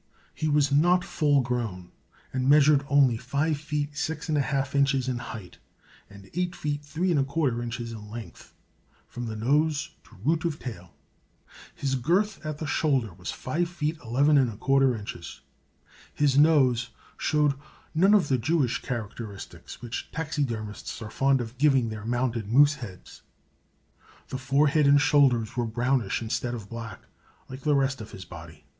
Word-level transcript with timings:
He 0.33 0.47
was 0.47 0.71
not 0.71 1.03
full 1.05 1.41
grown, 1.41 1.91
and 2.33 2.49
measured 2.49 2.83
only 2.89 3.17
5 3.17 3.55
feet 3.55 3.95
6 3.95 4.29
1/2 4.29 4.73
inches 4.73 5.07
in 5.07 5.19
height, 5.19 5.59
and 6.09 6.27
8 6.33 6.55
feet 6.55 6.83
3 6.83 7.13
1/4 7.13 7.61
inches 7.61 7.91
in 7.91 8.09
length, 8.09 8.55
from 9.07 9.27
the 9.27 9.35
nose 9.35 9.91
to 10.05 10.15
root 10.23 10.43
of 10.43 10.57
tail. 10.57 10.95
His 11.75 11.93
girth 11.93 12.43
at 12.43 12.57
the 12.57 12.65
shoulder 12.65 13.13
was 13.13 13.29
5 13.29 13.69
feet 13.69 13.99
11 14.03 14.37
1/4 14.37 14.97
inches. 14.99 15.41
His 16.11 16.35
nose 16.35 16.89
showed 17.15 17.53
none 17.93 18.15
of 18.15 18.27
the 18.27 18.39
Jewish 18.39 18.81
characteristics 18.81 19.83
which 19.83 20.11
taxidermists 20.11 20.99
are 21.03 21.11
fond 21.11 21.39
of 21.41 21.59
giving 21.59 21.89
their 21.89 22.05
mounted 22.05 22.47
moose 22.51 22.73
heads. 22.81 23.21
The 24.29 24.39
forehead 24.39 24.87
and 24.87 24.99
shoulders 24.99 25.55
were 25.55 25.67
brownish 25.67 26.23
instead 26.23 26.55
of 26.55 26.69
black, 26.69 27.01
like 27.49 27.61
the 27.61 27.75
rest 27.75 28.01
of 28.01 28.09
the 28.11 28.25
body. 28.27 28.65